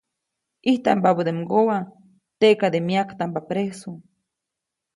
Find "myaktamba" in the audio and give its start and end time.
2.87-3.39